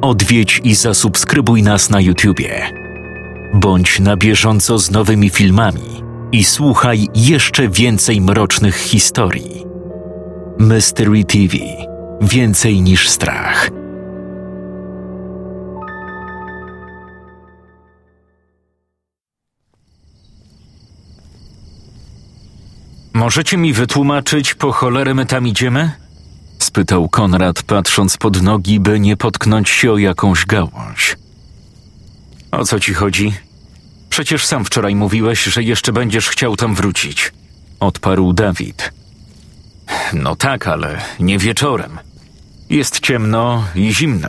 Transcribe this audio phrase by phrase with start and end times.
[0.00, 2.70] odwiedź i zasubskrybuj nas na YouTubie.
[3.54, 6.02] Bądź na bieżąco z nowymi filmami
[6.32, 9.64] i słuchaj jeszcze więcej mrocznych historii.
[10.58, 11.56] Mystery TV
[12.20, 13.70] Więcej niż strach.
[23.14, 25.90] Możecie mi wytłumaczyć, po cholerę my tam idziemy?
[26.62, 31.16] Spytał Konrad, patrząc pod nogi, by nie potknąć się o jakąś gałąź.
[32.50, 33.32] O co ci chodzi?
[34.10, 37.32] Przecież sam wczoraj mówiłeś, że jeszcze będziesz chciał tam wrócić,
[37.80, 38.92] odparł Dawid.
[40.12, 41.98] No tak, ale nie wieczorem.
[42.70, 44.28] Jest ciemno i zimno.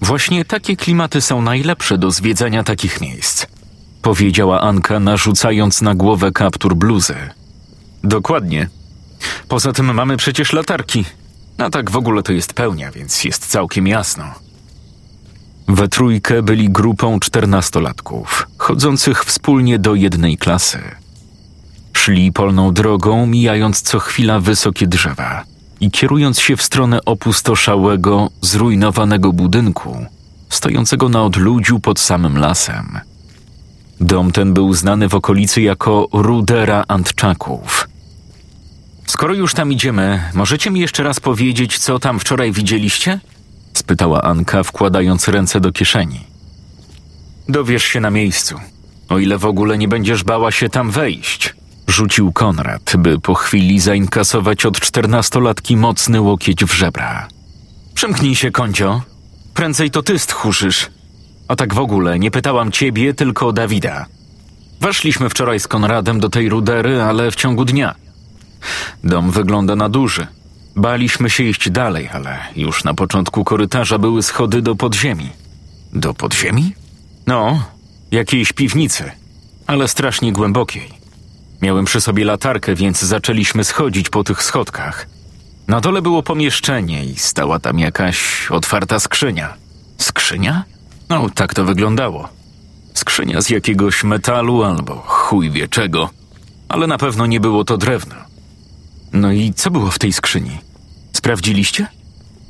[0.00, 3.46] Właśnie takie klimaty są najlepsze do zwiedzania takich miejsc,
[4.02, 7.14] powiedziała Anka, narzucając na głowę kaptur bluzy.
[8.04, 8.68] Dokładnie.
[9.48, 11.04] Poza tym mamy przecież latarki.
[11.58, 14.24] A tak w ogóle to jest pełnia, więc jest całkiem jasno.
[15.68, 20.78] We trójkę byli grupą czternastolatków, chodzących wspólnie do jednej klasy.
[21.92, 25.44] Szli polną drogą, mijając co chwila wysokie drzewa
[25.80, 30.06] i kierując się w stronę opustoszałego, zrujnowanego budynku,
[30.48, 33.00] stojącego na odludziu pod samym lasem.
[34.00, 37.88] Dom ten był znany w okolicy jako Rudera Antczaków.
[39.12, 43.20] Skoro już tam idziemy, możecie mi jeszcze raz powiedzieć, co tam wczoraj widzieliście?
[43.74, 46.20] spytała Anka, wkładając ręce do kieszeni.
[47.48, 48.60] Dowiesz się na miejscu,
[49.08, 51.54] o ile w ogóle nie będziesz bała się tam wejść,
[51.88, 57.28] rzucił Konrad, by po chwili zainkasować od czternastolatki mocny łokieć w żebra.
[57.94, 59.02] Przymknij się, kącio.
[59.54, 60.90] Prędzej to ty stchórzysz.
[61.48, 64.06] A tak w ogóle nie pytałam ciebie, tylko Dawida.
[64.80, 68.01] Weszliśmy wczoraj z Konradem do tej rudery, ale w ciągu dnia.
[69.04, 70.26] Dom wygląda na duży.
[70.76, 75.30] Baliśmy się iść dalej, ale już na początku korytarza były schody do podziemi.
[75.92, 76.74] Do podziemi?
[77.26, 77.64] No,
[78.10, 79.10] jakiejś piwnicy,
[79.66, 80.88] ale strasznie głębokiej.
[81.62, 85.06] Miałem przy sobie latarkę, więc zaczęliśmy schodzić po tych schodkach.
[85.68, 89.54] Na dole było pomieszczenie i stała tam jakaś otwarta skrzynia.
[89.98, 90.64] Skrzynia?
[91.08, 92.28] No, tak to wyglądało.
[92.94, 96.10] Skrzynia z jakiegoś metalu albo chuj wie czego,
[96.68, 98.14] ale na pewno nie było to drewno.
[99.12, 100.58] No i co było w tej skrzyni?
[101.12, 101.86] Sprawdziliście?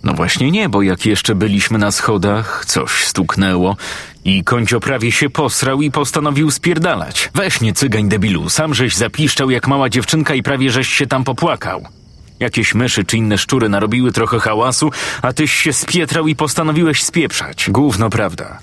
[0.05, 3.77] No właśnie nie, bo jak jeszcze byliśmy na schodach, coś stuknęło
[4.25, 7.31] i Kącio prawie się posrał i postanowił spierdalać.
[7.35, 11.25] Weź nie cygań debilu, sam żeś zapiszczał jak mała dziewczynka i prawie żeś się tam
[11.25, 11.87] popłakał.
[12.41, 14.91] Jakieś myszy czy inne szczury narobiły trochę hałasu,
[15.23, 17.71] a tyś się spietrał i postanowiłeś spieprzać.
[17.71, 18.59] Gówno prawda.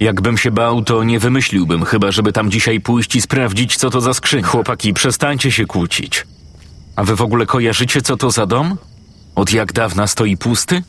[0.00, 4.00] Jakbym się bał, to nie wymyśliłbym, chyba żeby tam dzisiaj pójść i sprawdzić, co to
[4.00, 4.46] za skrzynia.
[4.46, 6.26] Chłopaki, przestańcie się kłócić.
[6.96, 8.76] A wy w ogóle kojarzycie, co to za dom?
[9.34, 10.82] Od jak dawna stoi pusty?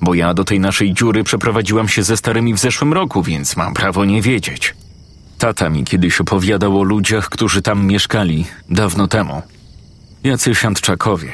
[0.00, 3.74] Bo ja do tej naszej dziury przeprowadziłam się ze starymi w zeszłym roku, więc mam
[3.74, 4.74] prawo nie wiedzieć.
[5.38, 9.42] Tata mi kiedyś opowiadał o ludziach, którzy tam mieszkali dawno temu.
[10.24, 11.32] Jacyś Antczakowie.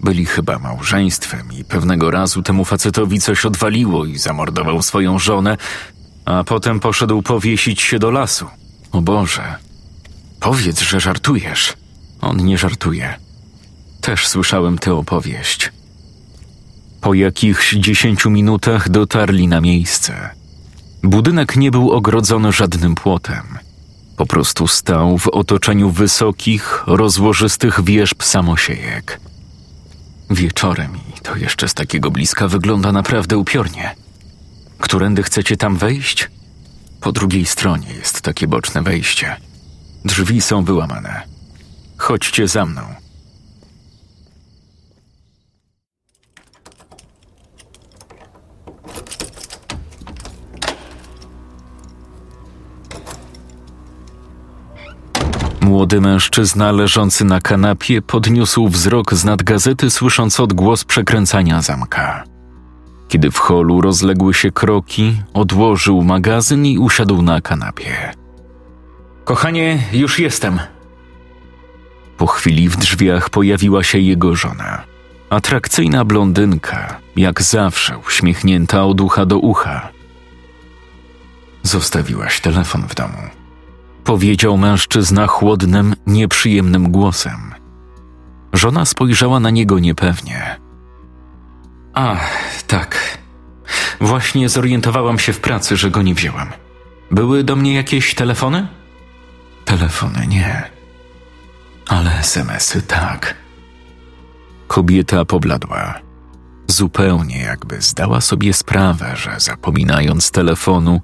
[0.00, 5.56] Byli chyba małżeństwem i pewnego razu temu facetowi coś odwaliło i zamordował swoją żonę,
[6.24, 8.46] a potem poszedł powiesić się do lasu.
[8.92, 9.54] O Boże.
[10.40, 11.74] Powiedz, że żartujesz.
[12.24, 13.14] On nie żartuje.
[14.00, 15.72] Też słyszałem tę opowieść.
[17.00, 20.30] Po jakichś dziesięciu minutach dotarli na miejsce.
[21.02, 23.58] Budynek nie był ogrodzony żadnym płotem.
[24.16, 29.20] Po prostu stał w otoczeniu wysokich, rozłożystych wieżb samosiejek.
[30.30, 33.94] Wieczorem i to jeszcze z takiego bliska wygląda naprawdę upiornie.
[34.78, 36.30] Którędy chcecie tam wejść?
[37.00, 39.36] Po drugiej stronie jest takie boczne wejście.
[40.04, 41.33] Drzwi są wyłamane.
[41.96, 42.82] Chodźcie za mną.
[55.60, 62.24] Młody mężczyzna leżący na kanapie podniósł wzrok z nad gazety, słysząc odgłos przekręcania zamka.
[63.08, 68.12] Kiedy w holu rozległy się kroki, odłożył magazyn i usiadł na kanapie.
[69.24, 70.60] Kochanie, już jestem.
[72.16, 74.84] Po chwili w drzwiach pojawiła się jego żona.
[75.30, 79.88] Atrakcyjna blondynka, jak zawsze uśmiechnięta od ucha do ucha.
[81.62, 83.18] Zostawiłaś telefon w domu
[84.04, 87.54] powiedział mężczyzna chłodnym, nieprzyjemnym głosem.
[88.52, 90.56] Żona spojrzała na niego niepewnie.
[91.94, 92.16] A,
[92.66, 93.18] tak.
[94.00, 96.48] Właśnie zorientowałam się w pracy, że go nie wzięłam.
[97.10, 98.66] Były do mnie jakieś telefony?
[99.64, 100.73] Telefony nie.
[101.88, 103.34] Ale SMSy tak.
[104.68, 105.94] Kobieta pobladła.
[106.66, 111.00] Zupełnie jakby zdała sobie sprawę, że zapominając telefonu,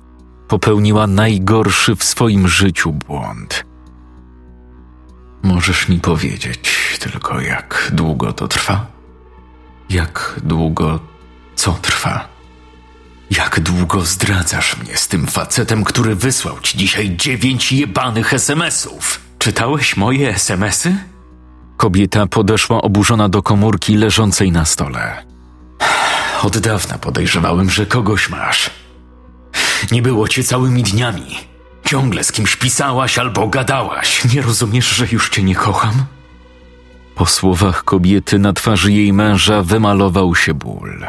[0.48, 3.64] popełniła najgorszy w swoim życiu błąd.
[5.42, 8.86] Możesz mi powiedzieć tylko, jak długo to trwa?
[9.90, 11.00] Jak długo
[11.54, 12.28] co trwa?
[13.30, 19.29] Jak długo zdradzasz mnie z tym facetem, który wysłał ci dzisiaj dziewięć jebanych SMS-ów?
[19.40, 20.96] Czytałeś moje SMS-y?
[21.76, 25.24] Kobieta podeszła oburzona do komórki leżącej na stole.
[26.46, 28.70] Od dawna podejrzewałem, że kogoś masz.
[29.92, 31.36] Nie było cię całymi dniami.
[31.84, 34.24] Ciągle z kimś pisałaś albo gadałaś.
[34.34, 35.94] Nie rozumiesz, że już cię nie kocham?
[37.14, 41.06] Po słowach kobiety na twarzy jej męża wymalował się ból.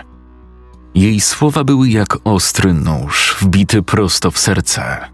[0.96, 5.11] Jej słowa były jak ostry nóż wbity prosto w serce.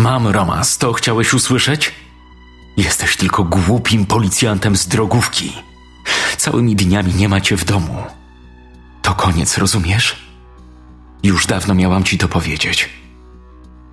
[0.00, 1.92] Mam romans, to chciałeś usłyszeć?
[2.76, 5.52] Jesteś tylko głupim policjantem z drogówki.
[6.36, 7.96] Całymi dniami nie macie w domu.
[9.02, 10.16] To koniec, rozumiesz?
[11.22, 12.90] Już dawno miałam ci to powiedzieć.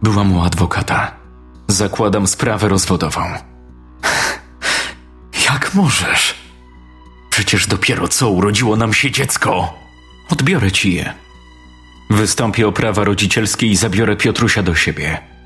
[0.02, 1.12] Byłam u adwokata.
[1.68, 3.22] Zakładam sprawę rozwodową.
[5.50, 6.36] Jak możesz?
[7.30, 9.74] Przecież dopiero co urodziło nam się dziecko.
[10.30, 11.14] Odbiorę ci je.
[12.10, 15.37] Wystąpię o prawa rodzicielskie i zabiorę Piotrusia do siebie.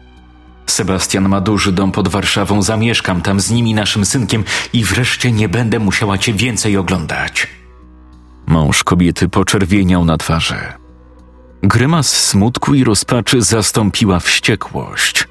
[0.72, 5.50] Sebastian ma duży dom pod Warszawą, zamieszkam tam z nimi naszym synkiem i wreszcie nie
[5.50, 7.48] będę musiała cię więcej oglądać.
[8.48, 10.60] Mąż kobiety poczerwieniał na twarzy.
[11.64, 15.28] Grymas smutku i rozpaczy zastąpiła wściekłość.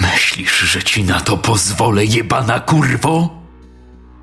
[0.00, 3.42] Myślisz, że ci na to pozwolę, jebana kurwo?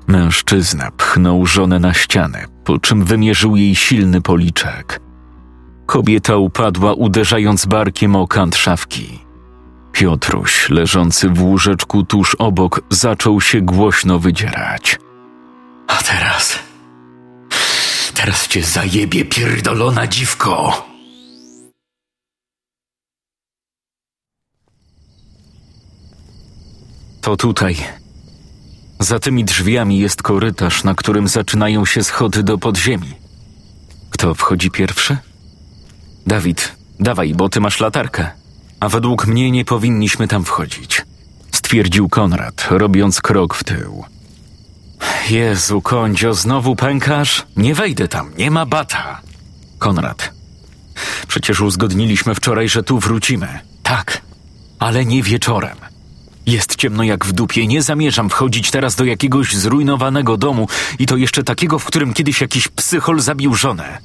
[0.06, 5.00] Mężczyzna pchnął żonę na ścianę, po czym wymierzył jej silny policzek.
[5.86, 9.23] Kobieta upadła, uderzając barkiem o kant szafki.
[9.94, 14.98] Piotruś, leżący w łóżeczku tuż obok, zaczął się głośno wydzierać.
[15.86, 16.58] A teraz.
[18.14, 20.86] Teraz cię zajebie, pierdolona dziwko!
[27.20, 27.76] To tutaj.
[29.00, 33.14] Za tymi drzwiami jest korytarz, na którym zaczynają się schody do podziemi.
[34.10, 35.16] Kto wchodzi pierwszy?
[36.26, 38.43] Dawid, dawaj, bo ty masz latarkę.
[38.80, 41.02] A według mnie nie powinniśmy tam wchodzić.
[41.52, 44.04] Stwierdził Konrad, robiąc krok w tył.
[45.30, 47.46] Jezu, kądzio, znowu pękasz?
[47.56, 49.20] Nie wejdę tam, nie ma bata.
[49.78, 50.32] Konrad.
[51.28, 53.60] Przecież uzgodniliśmy wczoraj, że tu wrócimy.
[53.82, 54.22] Tak,
[54.78, 55.76] ale nie wieczorem.
[56.46, 60.68] Jest ciemno jak w dupie, nie zamierzam wchodzić teraz do jakiegoś zrujnowanego domu
[60.98, 63.98] i to jeszcze takiego, w którym kiedyś jakiś psychol zabił żonę.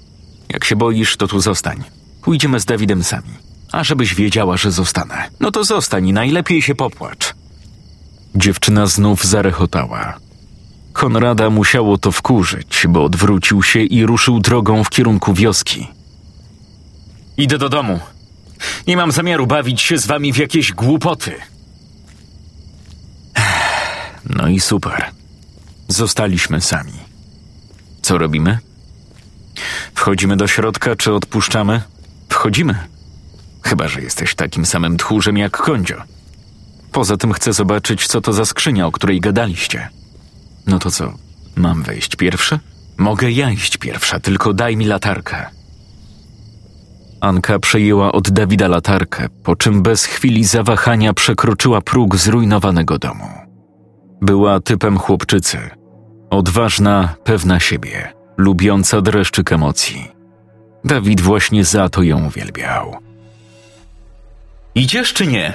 [0.50, 1.84] Jak się boisz, to tu zostań.
[2.22, 3.49] Pójdziemy z Dawidem sami.
[3.72, 5.30] A żebyś wiedziała, że zostanę.
[5.40, 7.34] No to zostań i najlepiej się popłacz.
[8.36, 10.18] Dziewczyna znów zarechotała.
[10.94, 15.88] Konrada musiało to wkurzyć, bo odwrócił się i ruszył drogą w kierunku wioski.
[17.38, 18.00] Idę do domu.
[18.88, 21.36] Nie mam zamiaru bawić się z wami w jakieś głupoty.
[24.36, 25.06] No i super.
[25.88, 26.94] Zostaliśmy sami.
[28.02, 28.60] Co robimy?
[29.96, 31.82] Wchodzimy do środka, czy odpuszczamy?
[32.30, 32.76] Wchodzimy.
[33.64, 36.04] Chyba, że jesteś takim samym tchórzem jak Kondzio.
[36.92, 39.90] Poza tym chcę zobaczyć, co to za skrzynia, o której gadaliście.
[40.68, 41.14] No to co,
[41.56, 42.60] mam wejść pierwszy?
[42.98, 45.46] Mogę ja iść pierwsza, tylko daj mi latarkę.
[47.22, 53.30] Anka przejęła od Dawida latarkę, po czym bez chwili zawahania przekroczyła próg zrujnowanego domu.
[54.22, 55.58] Była typem chłopczycy.
[56.30, 60.12] Odważna, pewna siebie, lubiąca dreszczyk emocji.
[60.84, 63.09] Dawid właśnie za to ją uwielbiał.
[64.80, 65.54] Idziesz czy nie?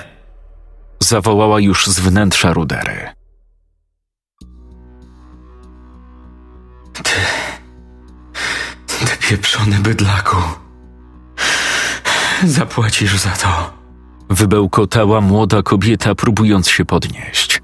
[1.00, 3.09] Zawołała już z wnętrza rudery.
[6.93, 7.21] Ty.
[8.87, 10.37] Ty pieprzony bydlaku.
[12.45, 13.73] Zapłacisz za to.
[14.31, 17.62] Wybełkotała młoda kobieta, próbując się podnieść.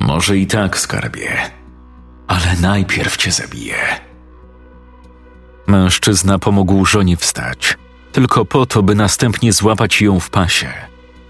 [0.00, 1.50] Może i tak, skarbie,
[2.26, 3.76] ale najpierw cię zabiję.
[5.66, 7.78] Mężczyzna pomógł żonie wstać,
[8.12, 10.72] tylko po to, by następnie złapać ją w pasie,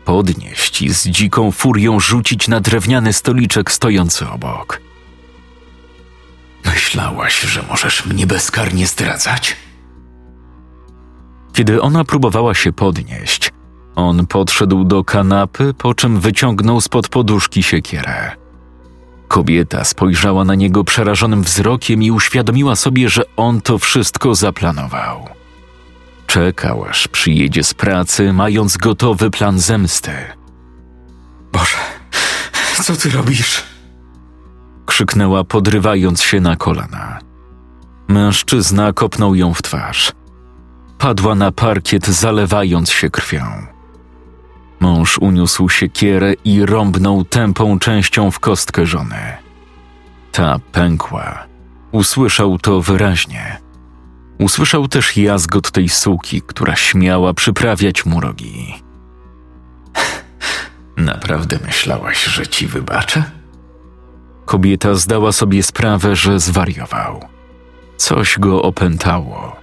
[0.05, 4.81] podnieść i z dziką furią rzucić na drewniany stoliczek stojący obok.
[6.65, 9.57] Myślałaś, że możesz mnie bezkarnie zdradzać?
[11.53, 13.53] Kiedy ona próbowała się podnieść,
[13.95, 18.37] on podszedł do kanapy, po czym wyciągnął spod poduszki siekierę.
[19.29, 25.38] Kobieta spojrzała na niego przerażonym wzrokiem i uświadomiła sobie, że on to wszystko zaplanował.
[26.29, 30.13] Czekał, aż przyjedzie z pracy, mając gotowy plan zemsty.
[31.53, 31.79] Boże,
[32.83, 33.63] co ty robisz?
[34.87, 37.19] krzyknęła, podrywając się na kolana.
[38.09, 40.13] Mężczyzna kopnął ją w twarz.
[40.99, 43.45] Padła na parkiet, zalewając się krwią.
[44.81, 49.37] Mąż uniósł siekierę i rąbnął tępą częścią w kostkę żony.
[50.33, 51.47] Ta pękła.
[51.93, 53.68] Usłyszał to wyraźnie.
[54.39, 58.75] Usłyszał też jazgot tej suki, która śmiała przyprawiać mu rogi.
[60.97, 63.25] Naprawdę myślałaś, że ci wybaczę?
[64.45, 67.21] Kobieta zdała sobie sprawę, że zwariował.
[67.97, 69.57] Coś go opętało.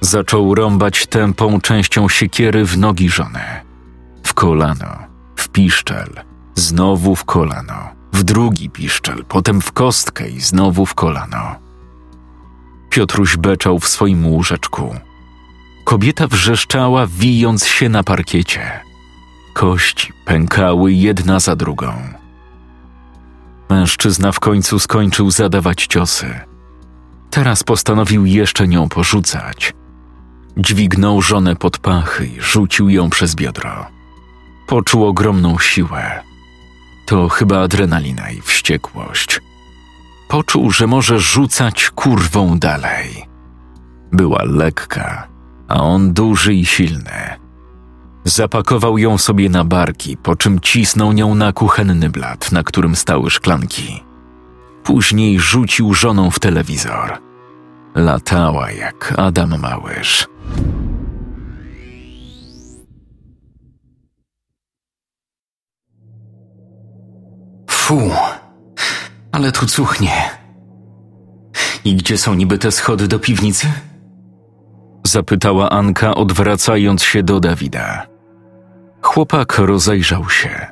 [0.00, 3.44] Zaczął rąbać tępą częścią siekiery w nogi żony.
[4.22, 4.98] W kolano,
[5.36, 6.10] w piszczel,
[6.54, 11.67] znowu w kolano, w drugi piszczel, potem w kostkę i znowu w kolano.
[12.90, 14.94] Piotruś beczał w swoim łóżeczku.
[15.84, 18.80] Kobieta wrzeszczała, wijąc się na parkiecie.
[19.52, 21.92] Kości pękały jedna za drugą.
[23.70, 26.40] Mężczyzna w końcu skończył zadawać ciosy.
[27.30, 29.74] Teraz postanowił jeszcze nią porzucać.
[30.56, 33.86] Dźwignął żonę pod pachy i rzucił ją przez biodro.
[34.66, 36.22] Poczuł ogromną siłę.
[37.06, 39.40] To chyba adrenalina i wściekłość.
[40.28, 43.28] Poczuł, że może rzucać kurwą dalej.
[44.12, 45.28] Była lekka,
[45.68, 47.38] a on duży i silny.
[48.24, 53.30] Zapakował ją sobie na barki, po czym cisnął nią na kuchenny blat, na którym stały
[53.30, 54.04] szklanki.
[54.84, 57.18] Później rzucił żoną w telewizor.
[57.94, 60.28] Latała jak Adam Małysz.
[67.70, 68.10] Fu,
[69.38, 70.30] ale tu cuchnie.
[71.84, 73.66] I gdzie są niby te schody do piwnicy?
[75.06, 78.06] Zapytała Anka, odwracając się do Dawida.
[79.02, 80.66] Chłopak rozejrzał się.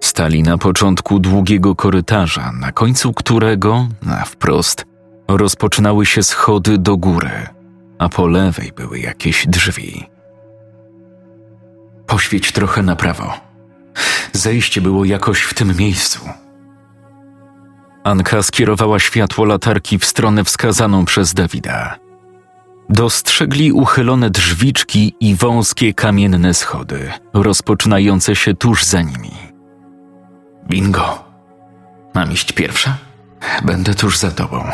[0.00, 4.84] Stali na początku długiego korytarza, na końcu którego, na wprost,
[5.28, 7.46] rozpoczynały się schody do góry,
[7.98, 10.06] a po lewej były jakieś drzwi.
[12.06, 13.32] Poświeć trochę na prawo.
[14.32, 16.20] Zejście było jakoś w tym miejscu.
[18.08, 21.98] Anka skierowała światło latarki w stronę wskazaną przez Dawida.
[22.88, 29.32] Dostrzegli uchylone drzwiczki i wąskie kamienne schody, rozpoczynające się tuż za nimi.
[30.68, 31.24] Bingo!
[32.14, 32.96] Mam iść pierwsza?
[33.64, 34.64] Będę tuż za tobą.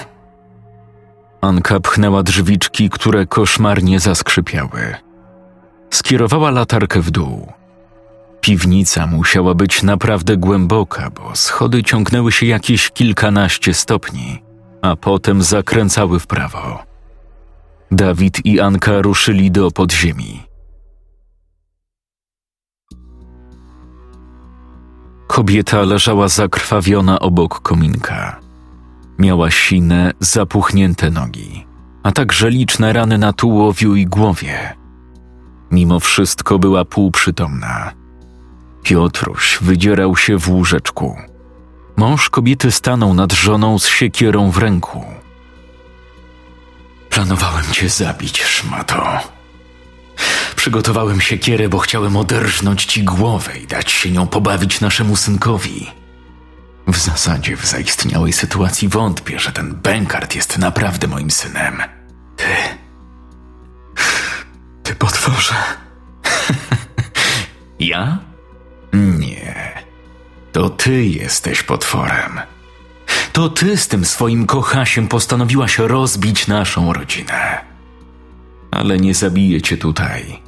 [1.41, 4.95] Anka pchnęła drzwiczki, które koszmarnie zaskrzypiały.
[5.91, 7.53] Skierowała latarkę w dół.
[8.45, 14.43] Piwnica musiała być naprawdę głęboka, bo schody ciągnęły się jakieś kilkanaście stopni,
[14.83, 16.83] a potem zakręcały w prawo.
[17.91, 20.43] Dawid i Anka ruszyli do podziemi.
[25.27, 28.41] Kobieta leżała zakrwawiona obok kominka.
[29.19, 31.67] Miała sine, zapuchnięte nogi,
[32.03, 34.77] a także liczne rany na tułowiu i głowie.
[35.71, 38.04] Mimo wszystko była półprzytomna.
[38.85, 41.17] Piotruś wydzierał się w łóżeczku.
[41.97, 45.05] Mąż kobiety stanął nad żoną z siekierą w ręku.
[47.11, 49.21] Planowałem cię zabić, szmato.
[50.57, 55.91] Przygotowałem siekierę, bo chciałem oderżnąć ci głowę i dać się nią pobawić naszemu synkowi.
[56.87, 61.83] W zasadzie w zaistniałej sytuacji wątpię, że ten Benkart jest naprawdę moim synem.
[62.37, 62.45] Ty.
[64.83, 65.55] Ty potworze.
[67.81, 68.34] ja?
[68.95, 69.85] Nie.
[70.53, 72.41] To ty jesteś potworem.
[73.33, 77.65] To ty z tym swoim kochasiem postanowiłaś rozbić naszą rodzinę.
[78.71, 80.43] Ale nie zabiję cię tutaj.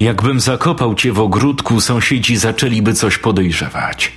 [0.00, 4.12] Jakbym zakopał cię w ogródku, sąsiedzi zaczęliby coś podejrzewać.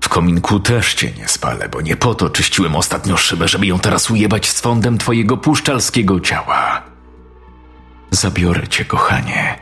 [0.00, 3.78] W kominku też cię nie spalę, bo nie po to czyściłem ostatnio szybę, żeby ją
[3.78, 6.82] teraz ujebać fondem twojego puszczalskiego ciała.
[8.10, 9.58] Zabiorę cię, kochanie,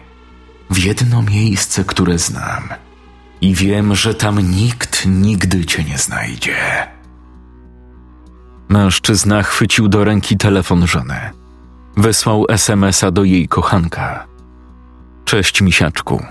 [0.70, 2.68] w jedno miejsce, które znam.
[3.40, 6.56] I wiem, że tam nikt nigdy cię nie znajdzie.
[8.68, 11.20] Mężczyzna chwycił do ręki telefon żony.
[11.96, 14.26] Wysłał SMS-a do jej kochanka.
[15.24, 16.22] Cześć, misiaczku.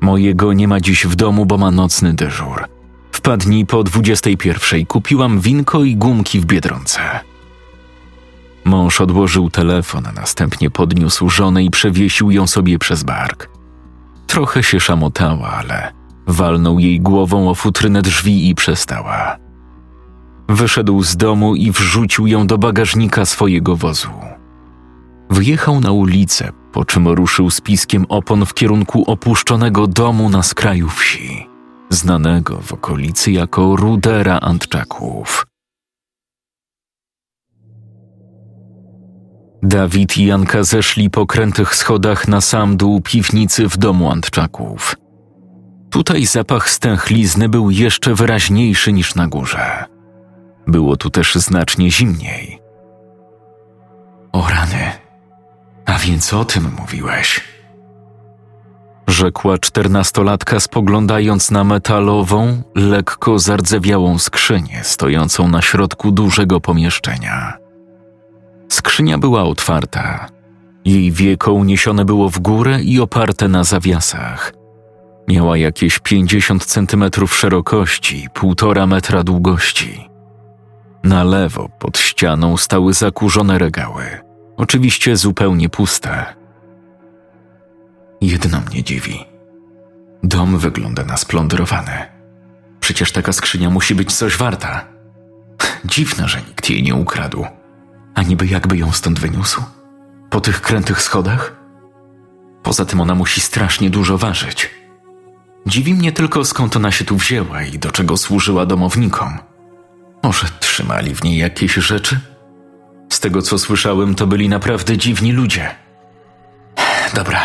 [0.00, 2.64] Mojego nie ma dziś w domu, bo ma nocny dyżur.
[3.12, 4.86] Wpadnij po 21.
[4.86, 7.00] Kupiłam winko i gumki w biedronce.
[8.64, 13.48] Mąż odłożył telefon, a następnie podniósł żonę i przewiesił ją sobie przez bark.
[14.26, 19.36] Trochę się szamotała, ale walnął jej głową o futrynę drzwi i przestała.
[20.48, 24.10] Wyszedł z domu i wrzucił ją do bagażnika swojego wozu.
[25.30, 30.88] Wyjechał na ulicę, po czym ruszył z piskiem opon w kierunku opuszczonego domu na skraju
[30.88, 31.48] wsi.
[31.90, 35.46] znanego w okolicy jako Rudera Antczaków.
[39.62, 45.01] Dawid i Janka zeszli po krętych schodach na sam dół piwnicy w domu Antczaków.
[45.92, 49.84] Tutaj zapach stęchlizny był jeszcze wyraźniejszy niż na górze.
[50.66, 52.58] Było tu też znacznie zimniej.
[54.32, 54.90] O rany,
[55.86, 57.40] a więc o tym mówiłeś.
[59.06, 67.58] Rzekła czternastolatka, spoglądając na metalową, lekko zardzewiałą skrzynię stojącą na środku dużego pomieszczenia.
[68.68, 70.28] Skrzynia była otwarta.
[70.84, 74.61] Jej wieko uniesione było w górę i oparte na zawiasach.
[75.28, 80.08] Miała jakieś 50 centymetrów szerokości, półtora metra długości.
[81.04, 84.04] Na lewo, pod ścianą, stały zakurzone regały,
[84.56, 86.34] oczywiście zupełnie puste.
[88.20, 89.24] Jedno mnie dziwi.
[90.22, 91.92] Dom wygląda na splądrowany.
[92.80, 94.84] Przecież taka skrzynia musi być coś warta.
[95.84, 97.46] Dziwne, że nikt jej nie ukradł.
[98.14, 99.62] A niby jakby ją stąd wyniósł?
[100.30, 101.56] Po tych krętych schodach?
[102.62, 104.70] Poza tym ona musi strasznie dużo ważyć.
[105.66, 109.38] Dziwi mnie tylko skąd ona się tu wzięła i do czego służyła domownikom.
[110.22, 112.20] Może trzymali w niej jakieś rzeczy?
[113.08, 115.74] Z tego co słyszałem, to byli naprawdę dziwni ludzie.
[117.14, 117.40] Dobra,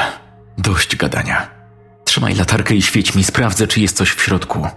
[0.57, 1.47] dość gadania.
[2.05, 4.67] Trzymaj latarkę i świeć mi, sprawdzę, czy jest coś w środku.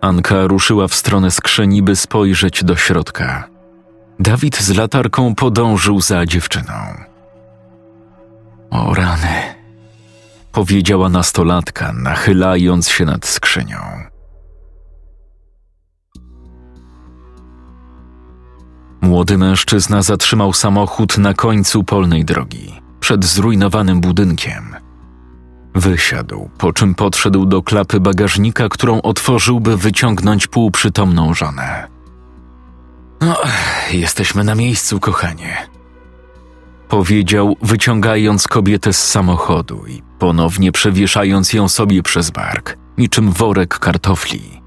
[0.00, 3.48] Anka ruszyła w stronę skrzyni, by spojrzeć do środka.
[4.18, 6.74] Dawid z latarką podążył za dziewczyną.
[8.70, 9.54] O rany,
[10.52, 13.78] powiedziała nastolatka, nachylając się nad skrzynią.
[19.00, 24.76] Młody mężczyzna zatrzymał samochód na końcu polnej drogi, przed zrujnowanym budynkiem.
[25.74, 31.88] Wysiadł, po czym podszedł do klapy bagażnika, którą otworzył, by wyciągnąć półprzytomną żonę.
[33.20, 33.36] No,
[33.92, 35.77] jesteśmy na miejscu, kochanie.
[36.88, 44.62] Powiedział, wyciągając kobietę z samochodu i ponownie przewieszając ją sobie przez bark, niczym worek kartofli.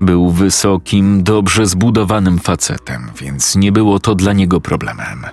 [0.00, 5.26] Był wysokim, dobrze zbudowanym facetem, więc nie było to dla niego problemem.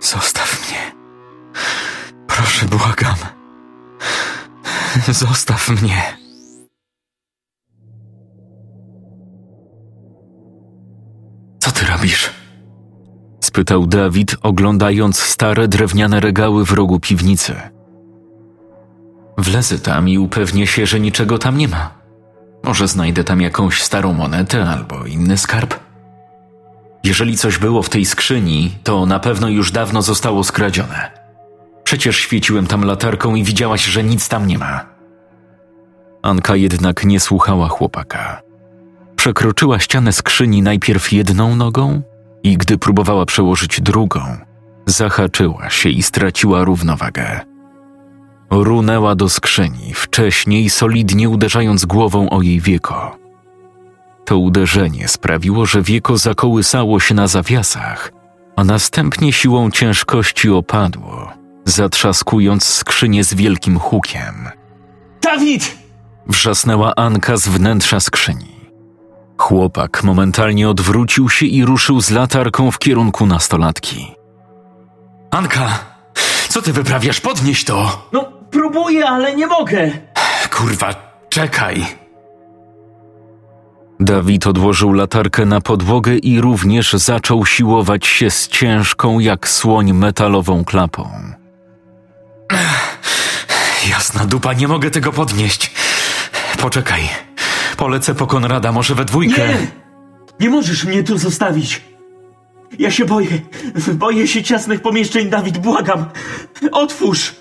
[0.00, 0.92] Zostaw mnie.
[2.26, 3.16] Proszę, błagam.
[5.08, 6.16] Zostaw mnie.
[11.58, 12.39] Co ty robisz?
[13.50, 17.54] Spytał Dawid, oglądając stare drewniane regały w rogu piwnicy.
[19.38, 21.90] Wlezę tam i upewnię się, że niczego tam nie ma.
[22.64, 25.74] Może znajdę tam jakąś starą monetę albo inny skarb.
[27.04, 31.10] Jeżeli coś było w tej skrzyni, to na pewno już dawno zostało skradzione.
[31.84, 34.86] Przecież świeciłem tam latarką i widziałaś, że nic tam nie ma.
[36.22, 38.42] Anka jednak nie słuchała chłopaka.
[39.16, 42.02] Przekroczyła ścianę skrzyni najpierw jedną nogą
[42.42, 44.20] i gdy próbowała przełożyć drugą,
[44.86, 47.40] zahaczyła się i straciła równowagę.
[48.50, 53.16] Runęła do skrzyni, wcześniej solidnie uderzając głową o jej wieko.
[54.24, 58.12] To uderzenie sprawiło, że wieko zakołysało się na zawiasach,
[58.56, 61.32] a następnie siłą ciężkości opadło,
[61.64, 64.48] zatrzaskując skrzynię z wielkim hukiem.
[65.22, 65.78] Dawid!
[66.26, 68.59] Wrzasnęła Anka z wnętrza skrzyni.
[69.40, 74.14] Chłopak momentalnie odwrócił się i ruszył z latarką w kierunku nastolatki.
[75.30, 75.78] Anka,
[76.48, 77.20] co ty wyprawiasz?
[77.20, 78.08] Podnieś to!
[78.12, 79.90] No, próbuję, ale nie mogę.
[80.50, 80.94] Kurwa,
[81.28, 81.86] czekaj!
[84.00, 90.64] Dawid odłożył latarkę na podłogę i również zaczął siłować się z ciężką jak słoń metalową
[90.64, 91.10] klapą.
[93.90, 95.72] Jasna dupa, nie mogę tego podnieść.
[96.58, 97.08] Poczekaj,
[97.80, 99.48] polecę po Konrada, może we dwójkę.
[99.48, 99.56] Nie!
[100.40, 101.82] Nie możesz mnie tu zostawić.
[102.78, 103.40] Ja się boję.
[103.94, 106.04] Boję się ciasnych pomieszczeń, Dawid, błagam.
[106.72, 107.34] Otwórz.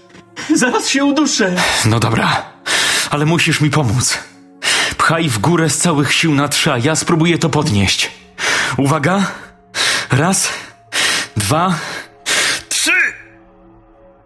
[0.55, 1.55] Zaraz się uduszę.
[1.85, 2.43] No dobra,
[3.09, 4.17] ale musisz mi pomóc.
[4.97, 8.11] Pchaj w górę z całych sił na trza, ja spróbuję to podnieść.
[8.77, 9.25] Uwaga!
[10.11, 10.49] Raz,
[11.37, 11.75] dwa,
[12.69, 12.91] trzy!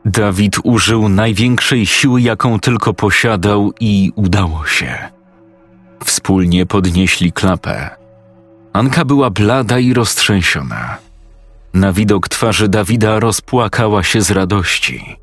[0.05, 5.13] Dawid użył największej siły, jaką tylko posiadał, i udało się.
[6.23, 7.89] Wspólnie podnieśli klapę.
[8.73, 10.97] Anka była blada i roztrzęsiona.
[11.73, 15.15] Na widok twarzy Dawida rozpłakała się z radości.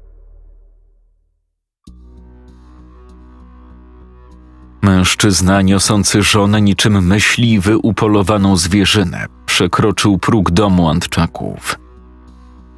[4.82, 11.78] Mężczyzna niosący żonę niczym myśliwy upolowaną zwierzynę przekroczył próg domu Antczaków.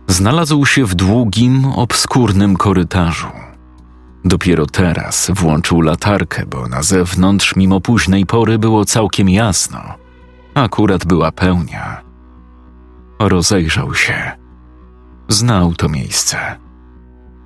[0.07, 3.52] Znalazł się w długim, obskurnym korytarzu.
[4.25, 9.81] Dopiero teraz włączył latarkę, bo na zewnątrz, mimo późnej pory, było całkiem jasno.
[10.55, 12.03] Akurat była pełnia.
[13.19, 14.33] Rozejrzał się.
[15.29, 16.39] Znał to miejsce.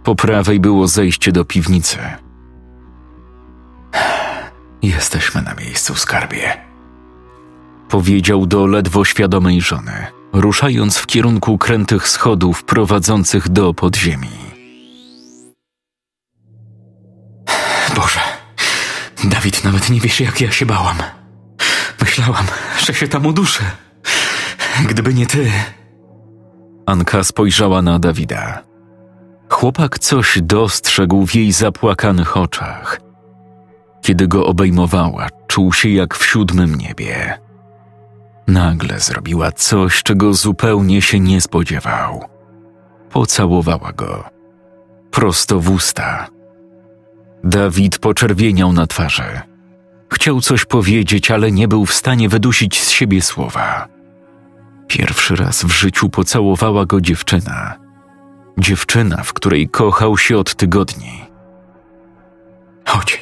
[0.05, 1.99] Po prawej było zejście do piwnicy.
[4.83, 6.57] Jesteśmy na miejscu, skarbie.
[7.89, 14.46] Powiedział do ledwo świadomej żony, ruszając w kierunku krętych schodów prowadzących do podziemi.
[19.27, 20.97] Dawid, nawet nie wiesz, jak ja się bałam.
[22.01, 22.47] Myślałam,
[22.79, 23.65] że się tam uduszę.
[24.89, 25.53] Gdyby nie ty.
[26.87, 28.63] Anka spojrzała na Dawida.
[29.51, 33.01] Chłopak coś dostrzegł w jej zapłakanych oczach.
[34.03, 37.39] Kiedy go obejmowała, czuł się jak w siódmym niebie.
[38.47, 42.25] Nagle zrobiła coś, czego zupełnie się nie spodziewał.
[43.11, 44.25] Pocałowała go.
[45.11, 46.36] Prosto w usta.
[47.45, 49.41] Dawid poczerwieniał na twarzy.
[50.13, 53.89] Chciał coś powiedzieć, ale nie był w stanie wydusić z siebie słowa.
[54.89, 57.75] Pierwszy raz w życiu pocałowała go dziewczyna.
[58.59, 61.25] Dziewczyna, w której kochał się od tygodni.
[62.87, 63.21] Chodź,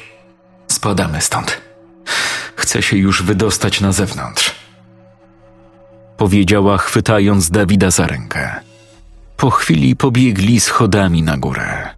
[0.67, 1.61] spadamy stąd.
[2.55, 4.55] Chcę się już wydostać na zewnątrz.
[6.17, 8.55] Powiedziała, chwytając Dawida za rękę.
[9.37, 11.89] Po chwili pobiegli schodami na górę.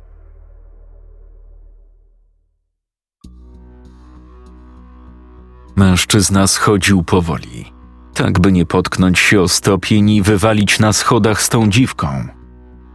[5.78, 7.74] Mężczyzna schodził powoli,
[8.14, 12.28] tak by nie potknąć się o stopień i wywalić na schodach z tą dziwką.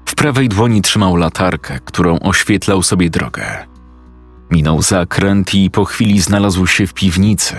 [0.07, 3.67] W prawej dłoni trzymał latarkę, którą oświetlał sobie drogę.
[4.51, 7.57] Minął zakręt i po chwili znalazł się w piwnicy,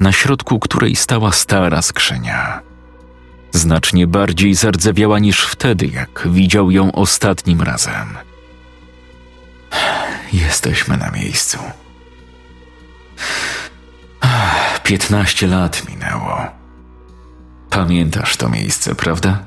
[0.00, 2.62] na środku której stała stara skrzynia.
[3.50, 8.08] Znacznie bardziej zardzewiała niż wtedy, jak widział ją ostatnim razem.
[10.32, 11.58] Jesteśmy na miejscu.
[14.82, 16.36] Piętnaście lat minęło.
[17.70, 19.38] Pamiętasz to miejsce, prawda?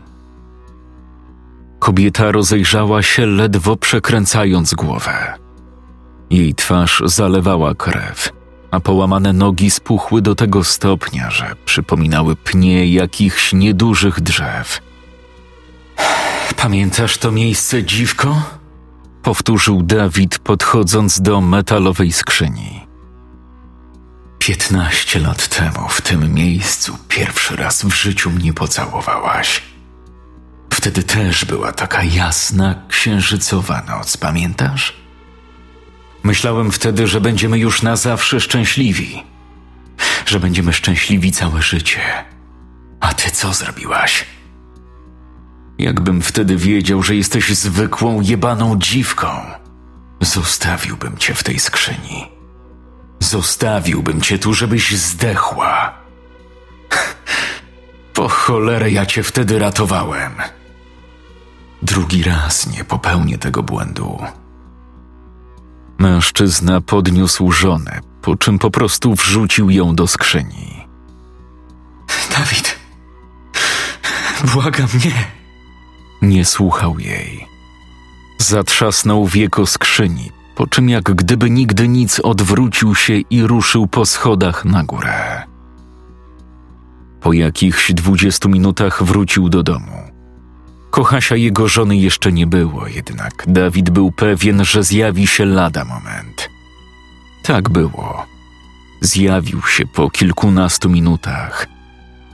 [1.80, 5.34] Kobieta rozejrzała się, ledwo przekręcając głowę.
[6.30, 8.32] Jej twarz zalewała krew,
[8.72, 14.82] a połamane nogi spuchły do tego stopnia, że przypominały pnie jakichś niedużych drzew.
[16.58, 18.42] Pamiętasz to miejsce, dziwko?
[19.24, 22.85] Powtórzył Dawid, podchodząc do metalowej skrzyni.
[24.46, 29.62] Piętnaście lat temu w tym miejscu pierwszy raz w życiu mnie pocałowałaś.
[30.74, 34.94] Wtedy też była taka jasna, księżycowa noc, pamiętasz?
[36.24, 39.24] Myślałem wtedy, że będziemy już na zawsze szczęśliwi.
[40.26, 42.02] Że będziemy szczęśliwi całe życie.
[43.00, 44.26] A ty co zrobiłaś?
[45.78, 49.28] Jakbym wtedy wiedział, że jesteś zwykłą, jebaną dziwką,
[50.22, 52.36] zostawiłbym cię w tej skrzyni.
[53.26, 55.94] Zostawiłbym cię tu, żebyś zdechła.
[58.14, 60.34] Po cholerę ja cię wtedy ratowałem.
[61.82, 64.20] Drugi raz nie popełnię tego błędu.
[65.98, 70.88] Mężczyzna podniósł żonę, po czym po prostu wrzucił ją do skrzyni.
[72.32, 72.80] Dawid,
[74.54, 75.26] błagam mnie.
[76.22, 77.48] Nie słuchał jej.
[78.38, 84.66] Zatrzasnął wieko skrzyni, po czym jak gdyby nigdy nic odwrócił się i ruszył po schodach
[84.66, 85.44] na górę.
[87.22, 90.06] Po jakichś dwudziestu minutach wrócił do domu.
[90.92, 96.50] Kochasia jego żony jeszcze nie było, jednak Dawid był pewien, że zjawi się lada moment.
[97.44, 98.26] Tak było.
[99.02, 101.68] Zjawił się po kilkunastu minutach.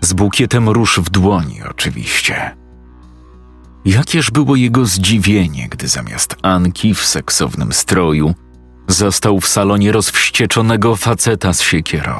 [0.01, 2.60] Z bukietem róż w dłoni, oczywiście.
[3.85, 8.33] Jakież było jego zdziwienie, gdy zamiast Anki w seksownym stroju
[8.87, 12.15] zastał w salonie rozwścieczonego faceta z siekierą.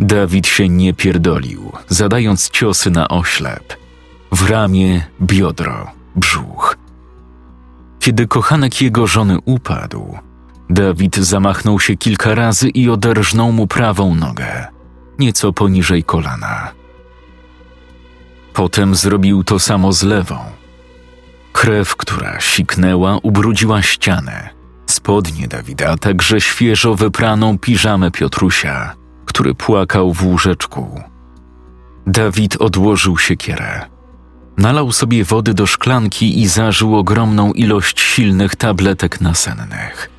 [0.00, 3.76] Dawid się nie pierdolił, zadając ciosy na oślep.
[4.32, 6.76] W ramię, biodro, brzuch.
[8.00, 10.18] Kiedy kochanek jego żony upadł,
[10.70, 14.66] Dawid zamachnął się kilka razy i oderżnął mu prawą nogę,
[15.18, 16.79] nieco poniżej kolana.
[18.60, 20.38] Potem zrobił to samo z lewą.
[21.52, 24.48] Krew, która siknęła, ubrudziła ścianę,
[24.86, 28.94] spodnie Dawida, a także świeżo wypraną piżamę Piotrusia,
[29.24, 31.00] który płakał w łóżeczku.
[32.06, 33.86] Dawid odłożył siekierę.
[34.56, 40.10] Nalał sobie wody do szklanki i zażył ogromną ilość silnych tabletek nasennych.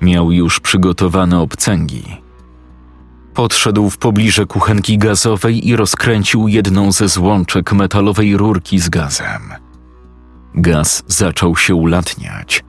[0.00, 2.27] Miał już przygotowane obcęgi.
[3.38, 9.54] Podszedł w pobliże kuchenki gazowej i rozkręcił jedną ze złączek metalowej rurki z gazem.
[10.54, 12.64] Gaz zaczął się ulatniać.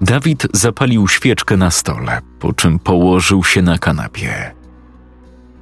[0.00, 4.54] Dawid zapalił świeczkę na stole, po czym położył się na kanapie.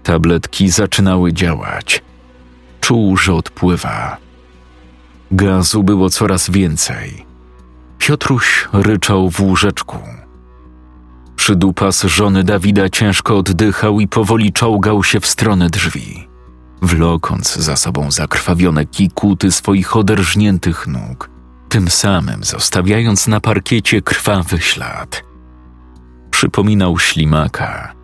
[0.03, 2.03] Tabletki zaczynały działać.
[2.81, 4.16] Czuł, że odpływa.
[5.31, 7.27] Gazu było coraz więcej.
[7.99, 9.99] Piotruś ryczał w łóżeczku.
[11.48, 16.28] Przydupas żony Dawida ciężko oddychał i powoli czołgał się w stronę drzwi,
[16.82, 21.30] wlokąc za sobą zakrwawione kikuty swoich oderżniętych nóg,
[21.68, 25.24] tym samym zostawiając na parkiecie krwawy ślad.
[26.30, 27.94] Przypominał ślimaka.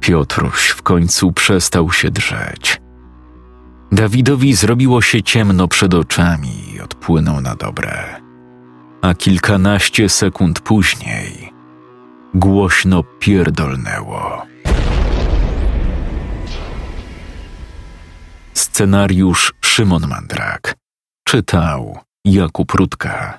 [0.00, 2.80] Piotruś w końcu przestał się drzeć.
[3.92, 8.20] Dawidowi zrobiło się ciemno przed oczami i odpłynął na dobre.
[9.02, 11.53] A kilkanaście sekund później
[12.34, 14.46] głośno pierdolnęło.
[18.54, 20.74] Scenariusz Szymon Mandrak
[21.28, 23.38] czytał Jakub Rutka.